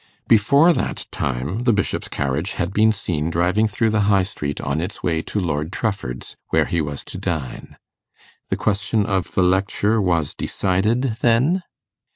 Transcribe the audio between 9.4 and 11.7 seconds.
lecture was decided, then?